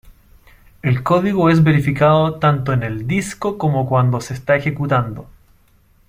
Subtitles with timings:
[0.81, 5.27] El código es verificado tanto en el disco como cuando se está ejecutando.